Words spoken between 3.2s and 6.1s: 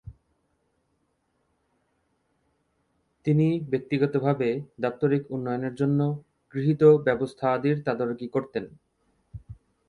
তিনি ব্যক্তিগতভাবে দাপ্তরিক উন্নয়নের জন্য